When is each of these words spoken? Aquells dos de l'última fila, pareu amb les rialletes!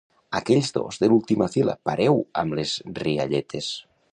Aquells 0.37 0.71
dos 0.77 0.97
de 1.03 1.09
l'última 1.11 1.47
fila, 1.57 1.75
pareu 1.91 2.17
amb 2.45 2.59
les 2.61 2.75
rialletes! 3.03 3.73